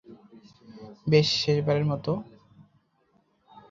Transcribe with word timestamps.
বেশ, 1.07 1.27
শেষবারের 1.41 1.85
মতো। 1.85 2.11